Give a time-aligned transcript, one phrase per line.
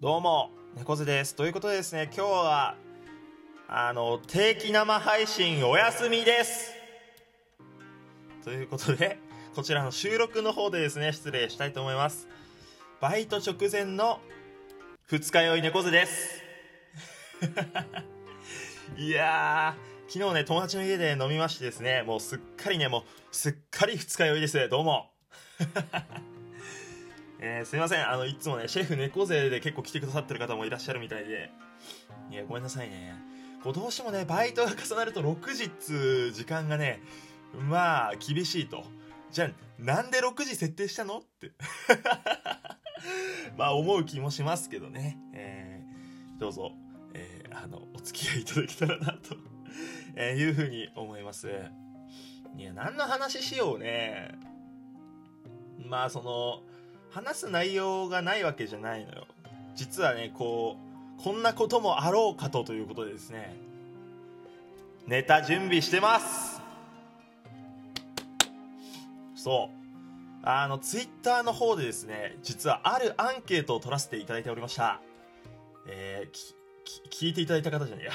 [0.00, 1.34] どうも、猫背です。
[1.34, 2.74] ということでですね、今日は、
[3.68, 6.72] あの、定期生配信お休みです
[8.42, 9.18] ということで、
[9.54, 12.28] こちらの収録の方でですね、失礼したいと思います。
[13.02, 14.20] バイト直前の
[15.04, 16.42] 二日酔い猫背です。
[18.96, 24.66] いやー、昨日ね、友達の家で飲みましてですね、もうすっかりね、もう、すっかり二日酔いです。
[24.70, 25.10] どうも。
[27.42, 28.08] えー、すいません。
[28.08, 31.50] あの、いつもね、シェフ猫背で結構来てくださってる方もいらっしゃるみたいで。
[32.30, 33.14] いや、ごめんなさいね。
[33.64, 37.02] こう、どうしてもね、バイトが重なると6時っつ時間がね、
[37.54, 38.84] まあ、厳しいと。
[39.30, 41.18] じゃあ、なんで6時設定したの？
[41.18, 41.52] って。
[43.56, 45.18] まあ、思う気もしますけどね。
[45.32, 46.72] えー、どうぞ、
[47.14, 49.36] えー、あの、お付き合いいただけたらなと
[50.14, 51.48] えいうふうに思います。
[52.56, 54.34] いや、何の話しようね。
[55.78, 56.69] まあ、その、
[57.10, 59.26] 話す内容がないわけじゃないのよ。
[59.74, 60.76] 実はね、こ
[61.18, 63.56] う、こんなこともあろうかとということでですね、
[65.06, 66.60] ネタ準備してます
[69.34, 69.80] そう。
[70.42, 75.00] あの、ツイッターの方でですね、実はあるアンケートを取らせていただいておりました。
[75.86, 78.12] えー、聞いていただいた方じゃねえや。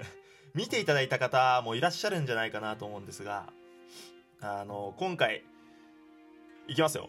[0.54, 3.52] 見ていただいた方もいらっしゃるんじゃないかなと思うんですが、
[4.40, 5.44] あの、今回、
[6.66, 7.08] いきますよ。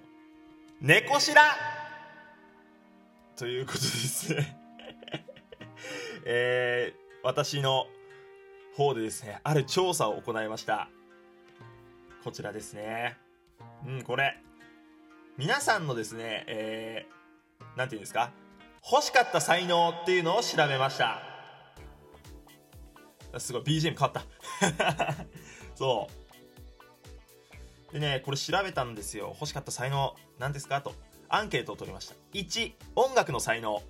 [0.86, 1.42] 猫しら
[3.36, 4.56] ということですね
[6.26, 7.88] えー、私の
[8.78, 10.88] 方でですね、ある調査を行いました。
[12.24, 13.18] こちらですね。
[13.88, 14.38] うん、これ。
[15.38, 18.30] 皆さんのですね、えー、なんて言うんですか？
[18.92, 21.20] 欲しかった才能っていうのを調べました。
[23.40, 25.16] すごい、BGM 変わった。
[25.74, 26.25] そう。
[27.96, 29.30] でね、これ調べたんですよ。
[29.40, 30.82] 欲しかった才能、何ですか？
[30.82, 30.92] と。
[31.30, 32.16] アンケートを取りました。
[32.34, 33.82] 1、音楽の才能。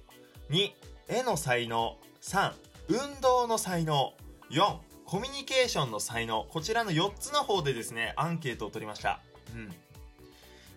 [0.51, 0.69] 2、
[1.07, 1.97] 絵の才能。
[2.21, 2.53] 3、
[2.87, 4.13] 運動の才能。
[4.51, 6.45] 4、コミュニケーションの才能。
[6.51, 9.21] こちらの4つの方でですね、アンケートを取りました。
[9.55, 9.73] うん。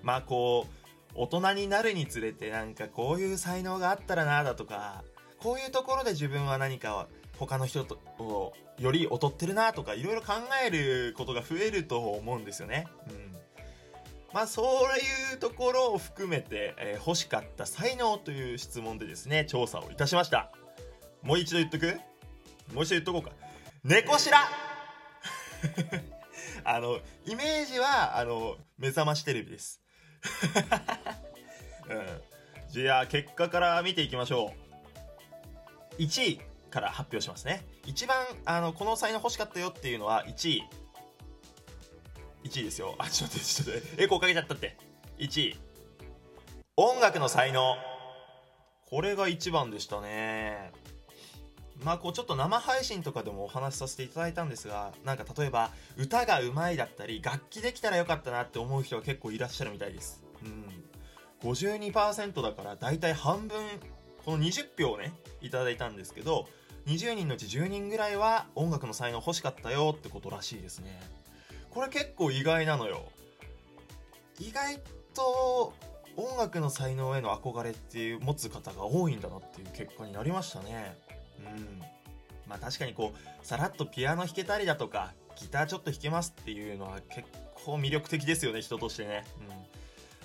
[0.03, 5.05] まあこう、大人になるにつれてなんかこういう才能があったらなだとか、
[5.39, 7.07] こういうところで自分は何かを
[7.39, 7.99] 他の人と
[8.79, 10.35] より劣ってるなとかいろいろ考
[10.65, 12.87] えることが増えると思うんですよね。
[13.09, 13.37] うん。
[14.33, 14.67] まあそう
[15.33, 20.51] いうところを含めて、えー、欲しかった才能という質問でですね、調査をいたしました。
[21.23, 21.99] もう一度言っとく？
[22.75, 23.31] もう一度言っとこうか。
[23.85, 24.39] 猫しら
[26.65, 29.81] あの、イメージは、あの、目覚ましテレビです。
[31.89, 32.23] うん。
[32.71, 34.53] じゃあ、結果から見ていきましょ
[35.99, 36.03] う。
[36.03, 36.41] 1位、
[36.71, 37.67] から発表しますね。
[37.87, 40.69] 一番、あの、この才能欲しかったよっていうのは1位。
[42.45, 42.95] 1位ですよ。
[42.99, 44.03] あ、ちょっと待って、ちょっと待って。
[44.05, 44.77] エコーかけちゃったって。
[45.19, 45.57] 1位。
[46.77, 47.77] 音楽の才能。
[48.87, 50.73] これが1番でしたね。
[51.85, 60.25] まあこうちょっと生配信とかでもお話しさせていただいたんですが、なんか例えば歌が上手いだったり、楽器できたらよかったなって思う人が結構いらっしゃるみたいです。
[60.43, 60.85] うん。
[61.43, 63.61] 52%だからだいたい半分、
[64.25, 66.49] この20票ね、いただいたんですけど、
[66.89, 70.99] 20人のうち10人ぐらいは音楽の才能欲しかったよってことらしいですね。
[71.69, 73.05] これ結構意外なのよ。
[74.41, 74.81] 意外
[75.13, 75.75] と
[76.17, 80.97] 音楽の才能への憧れっていう持つ方が多いんだなっていう結果になりましたね。
[81.39, 81.79] うん。
[82.49, 89.25] まあ確かにこう、さらっとピアノ弾けたりだとか、ギターちょっと弾けますっていうのは結構魅力的ですよね、人としてね。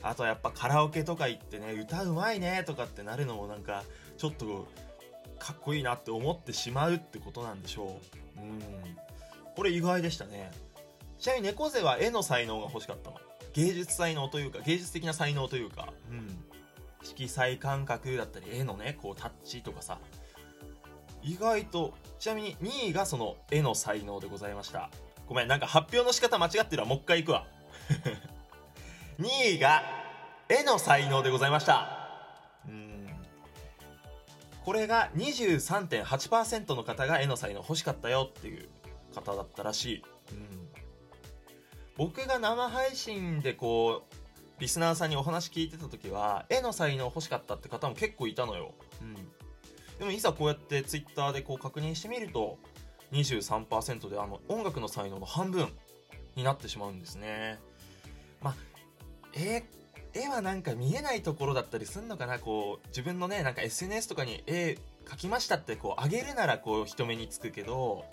[0.01, 0.09] うん。
[0.09, 3.83] あとはやっぱカラオケとか行ってね、歌うまいねとかってなるのもなんか、
[4.17, 4.67] ちょっと
[5.43, 7.99] かっこいいなって思ってしまうってことなんでしょ
[8.37, 8.41] う。
[8.41, 8.61] うん。
[9.55, 10.51] これ意外でしたね。
[11.19, 13.17] ちなみに猫背は絵の才能が欲しかったの？
[13.51, 16.43] 芸術才能というか、芸術的な才能というか、うん。
[17.03, 19.99] 色彩感覚だったり、絵のね、こうタッチとかさ。
[21.21, 24.89] 意外と、ちなみに2位がその絵の才能でございました。
[25.27, 26.87] ごめん、なんか発表の仕方間違ってるわ。
[26.87, 27.45] もう一回行くわ。
[29.19, 29.83] 2位が
[30.47, 32.02] 絵の才能でございました。
[34.63, 38.69] これが23.8%の方が絵の才能欲しかったよっていう
[39.13, 40.03] 方だったらしい。
[40.31, 40.69] うん。
[41.97, 48.73] 僕が生配信でこう、リスナーさんにお話聞いてた時は、絵の才能欲しかったって方も結構いたのよ。
[49.01, 49.15] うん。
[49.99, 52.57] でもいざこうやってツイッターでこう確認してみると、
[53.11, 55.67] 23%であの音楽の才能の半分
[56.35, 57.59] になってしまうんですね。
[58.41, 58.55] まあ、
[59.33, 59.63] 絵
[60.13, 62.39] 絵はなんか見えないところだったりすんのかな？
[62.39, 68.05] こう、自分のね、なんか SNS とかに絵描きましたってこう、あげるならこう、人目につくけど、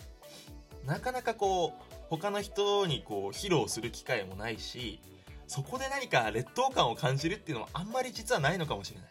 [0.86, 5.00] なかなかこう、他の人にこう、披露する機会もないし、
[5.46, 9.08] そこで何か劣等感を感じるっていうのはあんまり実はないのかもしれない。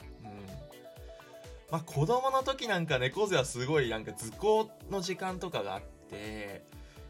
[1.70, 6.64] まあ子供の時なんか猫背はすごいなんか図工の時間とかがあって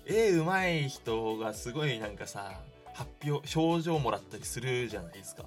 [0.05, 2.59] 絵うまい人がすごいなんかさ
[2.93, 5.43] 発表表情もらったりするじゃないですか。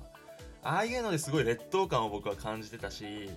[0.63, 3.31] ああいうのですごい劣等感を僕は感じてたし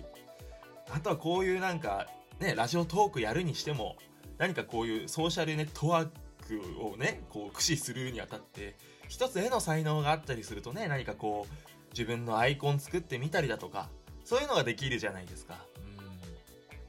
[0.90, 2.06] あとはこういうなんか
[2.40, 3.96] ねラジオトークやるにしても
[4.38, 6.08] 何かこういうソーシャルネットワー
[6.46, 8.76] クをねこう駆使するにあたって
[9.08, 11.54] 一つ絵の才能があったりするとね何かこう
[11.90, 13.88] 自分のアイコン作ってみたりだとか
[14.24, 15.64] そういうのができるじゃないですか。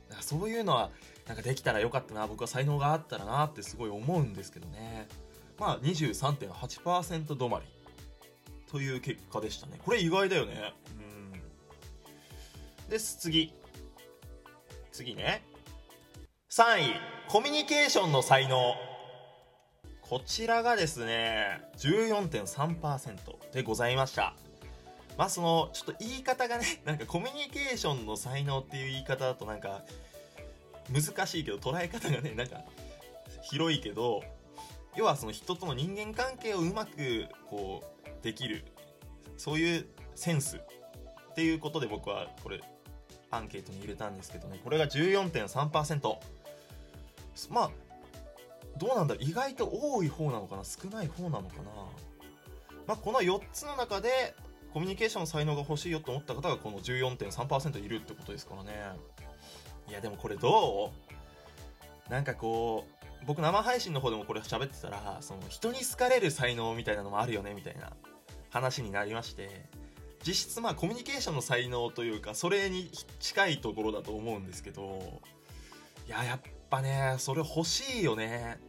[0.10, 0.16] うん。
[0.16, 0.90] かそういうのは
[1.28, 5.08] なんかできたらよかったな僕は才能があったらなってすごい思うんですけどね。
[5.60, 7.66] まあ23.8%止まり。
[8.72, 9.80] という結果でしたね。
[9.84, 10.74] これ意外だよね。
[12.86, 12.90] うん。
[12.90, 13.18] です。
[13.20, 13.54] 次。
[14.92, 15.44] 次ね。
[16.50, 16.96] 3位。
[17.30, 18.76] コミュニケーションの才能。
[20.02, 24.34] こちらがですね14.3%でございました。
[25.18, 29.84] まあそのちょっと言い方がね なんかコミュニケーションの才能っていう言い方だとなんか
[30.90, 32.64] 難しいけど捉え方がねなんか
[33.42, 34.24] 広いけど
[34.96, 38.66] 要はその人との人間関係をうまくこうできる
[39.38, 39.86] そういう
[40.16, 42.60] センスっていうことで僕はこれ
[43.32, 44.60] アンケートに入れたんですけどね。
[44.62, 46.16] これが14.3%
[47.50, 47.72] まあ
[48.78, 49.24] どうなんだろう。
[49.24, 50.64] 意外と多い方なのかな。
[50.66, 51.72] 少ない方なのかな。
[52.86, 54.36] まあこの4つの中で
[54.74, 58.72] コミュニケーションの才能が欲しいよと思った方がこの14.3%いるってことですからね。
[59.90, 60.92] いやでもこれど
[62.10, 62.12] う？
[62.12, 62.86] なんかこ
[63.24, 67.92] う僕生配信の方でもこれ喋ってたらその人に好かれる才能みたいなのもあるよねみたいな。
[68.58, 69.66] 話になりまして
[70.26, 72.90] 実質まあコミュニケーションの才能というかそれに
[73.20, 75.22] 近いところだと思うんですけど
[76.08, 76.40] いややっ
[76.70, 78.60] ぱねそれ欲しいよね。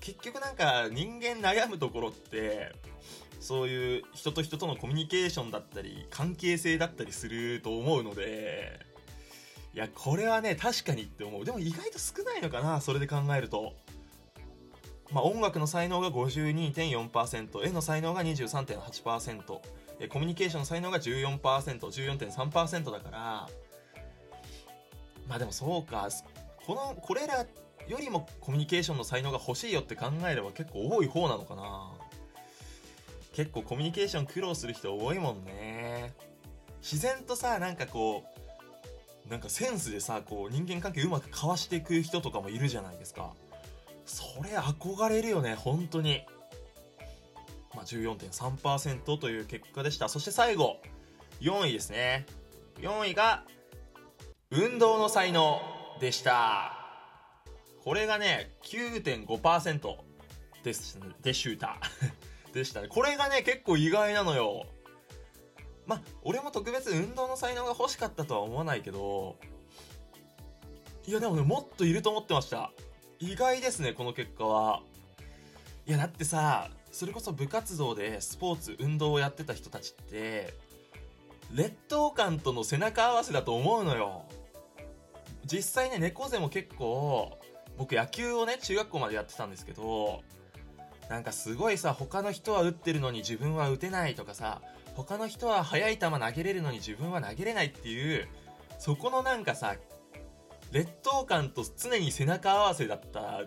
[0.00, 2.72] 結局なんか人間悩むところって
[3.38, 8.80] そういう人と人とのコミュニケーションだったり関係性だったりすると思うので
[9.74, 11.44] いやこれはね確かにって思う。
[11.44, 13.74] でも意外と少ないのかなそれで考えると。
[15.12, 23.48] まあ、音楽の才能が52.4%絵の才能が23.8%コミュニケーションの才能が 14%14.3% だから
[25.28, 26.08] まあでもそうか
[26.64, 27.44] このこれら
[27.88, 31.90] よりもコミュニケーションの才能が欲しいよって考えれば結構多い方なのかな。
[33.32, 36.12] 結構コミュニケーション苦労する人多いもんね。
[36.82, 38.24] 自然とさなんかこ
[39.26, 43.32] うなんかセンスでさこう人間関係うまく交わしていく人とかもいるじゃないですか。
[44.10, 46.22] それ憧れるよね本当に。
[47.74, 50.08] まあ14.3%という結果でした。
[50.08, 50.80] そして最後
[51.40, 52.26] 4位ですね。
[52.80, 53.44] 4位が
[54.50, 55.60] 運動の才能
[56.00, 56.76] でした。
[57.84, 59.96] これがね9.5%
[60.64, 61.78] ですでした
[62.52, 62.88] でしたね。
[62.88, 64.66] これがね結構意外なのよ。
[65.86, 69.36] まあ俺も特別運動の才能が欲しかったとは思わないけど
[71.06, 72.72] いやでもねもっといると思ってました。
[73.20, 74.80] 意外ですねこの結果は。
[75.86, 80.54] いやだってさそれこそ部活動でスポーツ運動をやってた人たちって
[81.52, 84.24] 劣等感との背中合わせだと思うのよ。
[85.44, 87.38] 実際ね猫背も結構
[87.76, 90.22] 僕野球をね中学校までやってたんですけど
[91.08, 94.60] なんかすごいさ他の人は打ってるのに自分は打てないとかさ
[94.94, 98.28] 他の人は速い球投げれるのに自分は投げれないっていう
[98.78, 99.76] そこのなんかさ
[100.72, 103.42] 劣等感と常に背中合わせだった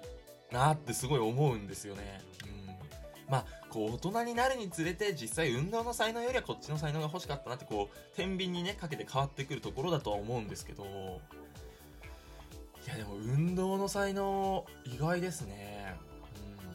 [0.51, 2.22] なってすごい思うんですよね。
[2.46, 10.84] うん、まあこう大人になるにつれて実際運動の才能よりはこっちの才能が欲しかったなってこう天秤にねかけて変わってくるところだとは思うんですけど
[12.86, 15.96] いやでも運動の才能意外ですね。
[16.68, 16.74] うん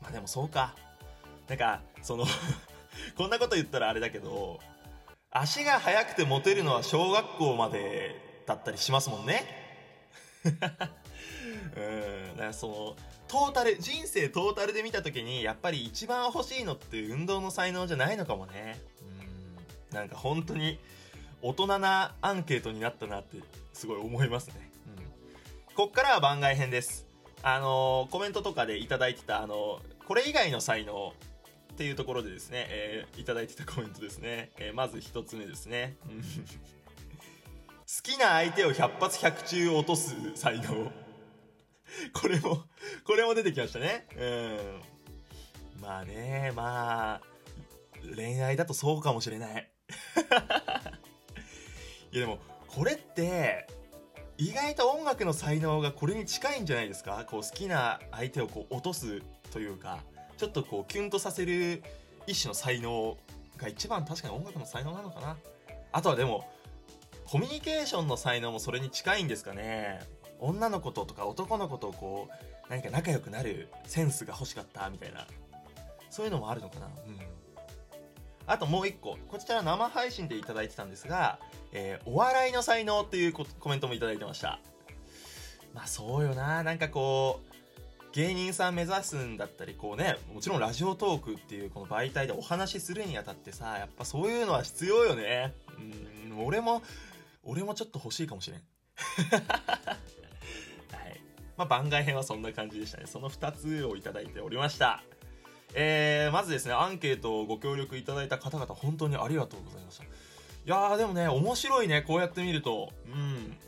[0.00, 0.74] まあでもそうか。
[1.48, 2.26] なんか、その
[3.16, 4.60] こんなこと言ったらあれだけど、
[5.30, 9.44] 足が速くてモテるのは小学校までだったりしますもんね。
[10.44, 10.52] うん。
[12.36, 12.96] だからその、
[13.28, 18.80] トータル、人生トータルで見た時に、やっぱり一番欲しいのって運動の才能じゃないのかもね。
[19.90, 19.94] うん。
[19.94, 20.80] なんか本当に、
[21.42, 23.36] 大人なアンケートになったなって
[23.74, 24.70] すごい思いますね。
[25.68, 25.74] うん。
[25.74, 27.06] こっからは番外編です。
[27.42, 31.12] あのー、コメントとかでいただいてた、あのー、これ以外の才能
[31.74, 34.50] っていうところでですね、えー、いただいてたコメントですね。
[34.56, 35.96] えー、まず一つ目ですね。
[37.88, 40.92] 好きな相手を100発100中落とす才能。
[42.12, 42.64] これも、
[43.04, 44.06] これも出てきましたね。
[44.14, 45.80] うん。
[45.80, 47.20] まあね、まあ、
[48.14, 49.70] 恋愛だとそうかもしれない。
[52.12, 53.66] いやでも、これって、
[54.36, 57.24] 意外と音楽の才能がこれに近いんじゃないですか？
[57.24, 60.04] こう好きな相手をこう落とすというか
[60.36, 61.82] ちょっとこうキュンとさせる
[62.28, 63.18] 一種の才能
[63.56, 65.36] が一番確かに音楽の才能なのかな
[65.90, 66.48] あとはでも
[67.30, 70.00] コミュニケーションの才能もそれに近いんですかね。
[70.40, 75.26] 女の子ととか男の子とこう何か仲良くなるセンスが欲しかったみたいな。
[76.08, 76.86] そういうのもあるのかな。
[76.86, 77.18] うん。
[78.46, 79.18] あともう一個。
[79.28, 81.38] こちら生配信でいただいてたんですが、
[81.72, 84.58] えーお笑いの才能っていうコメントもいただいてました。
[85.74, 86.62] まあそうよな。
[86.62, 95.52] なんかこう芸人さん目指すんだったりこうねもちろんラジオトークっていうこの媒体でお話しするにあたってさやっぱそういうのは必要よね。
[96.30, 96.46] うん。
[96.46, 96.82] 俺も
[97.48, 98.60] 俺もちょっと欲しいかもしれん。
[99.32, 99.38] は
[101.08, 101.20] い。
[101.56, 103.06] まあ番外編はそんな感じでしたね。
[103.06, 105.02] その2つをいただいておりました。
[105.74, 110.04] えー、まずですねアンケートをご協力いただいた方々本当にありがとうございました。
[110.04, 110.06] い
[110.66, 112.92] やーでもね面白いねこうやって見ると。
[113.06, 113.58] うん。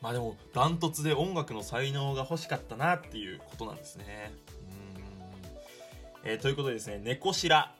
[0.00, 4.32] まあでもダントツで音楽の才能が欲しかったなっていうことなんですね。
[6.24, 7.70] うん、えーということでですね猫白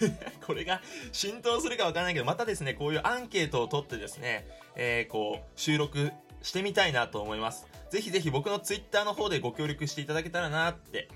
[0.46, 0.80] これが
[1.12, 11.08] 浸透するかわからないけどまたですねこういうアンケートを取ってですね、えーこう収録してみたいなと思いますぜひぜひ僕のツイッターの方でご協力していただけたらなって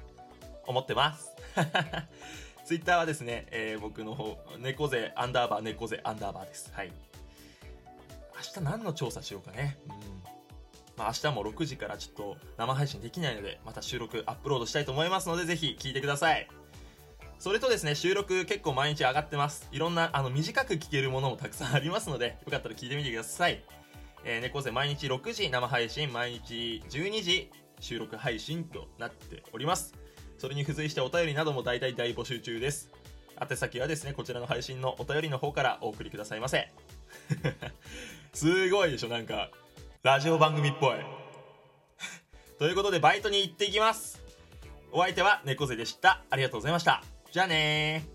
[0.66, 1.34] 思ってます。
[2.64, 6.72] ツイッターはですね、えー僕の方、猫背アンダーバー、猫背アンダーバーです。
[6.72, 6.92] はい。
[8.36, 9.78] 明日何の調査しようかね。
[9.86, 9.94] うん。
[10.96, 16.48] まあ明日も6時からちょっと生配信できないので、また収録アップロードしたいと思いますので、ぜひ聞いてください。
[17.38, 19.68] それとですね、収録結構毎日上がってます。
[19.72, 23.62] いろんな、あの、短く聞けるものもたくさんありますので、よかったら聞いてみてください。
[24.24, 27.50] えー、猫背毎日6時生配信、毎日12時
[27.80, 29.94] 収録配信となっております。
[30.38, 32.90] それに付随してお便りなども大体大募集中です。
[33.40, 36.72] 宛先はですね、こちらの配信のお便りの方からお送りくださいませ。
[38.32, 39.50] すごいでしょ、なんか、
[40.02, 40.96] ラジオ番組っぽい。
[42.58, 44.22] ということで、バイトに行ってきます。
[44.92, 46.22] お相手は猫背でした。
[46.30, 47.13] ありがとうございました。
[47.34, 48.13] じゃあね。